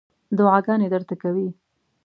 دعاګانې 0.37 0.87
درته 0.93 1.15
کوي. 1.21 1.47